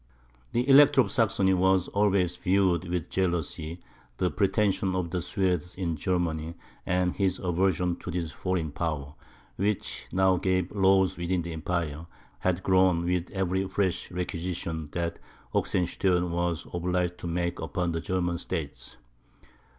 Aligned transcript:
The 0.53 0.67
Elector 0.67 1.01
of 1.01 1.11
Saxony 1.11 1.51
had 1.51 1.87
always 1.89 2.35
viewed 2.35 2.89
with 2.89 3.11
jealousy 3.11 3.79
the 4.17 4.31
pretensions 4.31 4.95
of 4.95 5.11
the 5.11 5.21
Swedes 5.21 5.75
in 5.75 5.95
Germany; 5.95 6.55
and 6.87 7.13
his 7.13 7.37
aversion 7.37 7.95
to 7.97 8.09
this 8.09 8.31
foreign 8.31 8.71
power, 8.71 9.13
which 9.57 10.07
now 10.11 10.37
gave 10.37 10.71
laws 10.71 11.17
within 11.17 11.43
the 11.43 11.53
Empire, 11.53 12.07
had 12.39 12.63
grown 12.63 13.05
with 13.05 13.29
every 13.29 13.67
fresh 13.67 14.09
requisition 14.09 14.89
that 14.93 15.19
Oxenstiern 15.53 16.31
was 16.31 16.65
obliged 16.73 17.19
to 17.19 17.27
make 17.27 17.59
upon 17.59 17.91
the 17.91 18.01
German 18.01 18.39
states. 18.39 18.97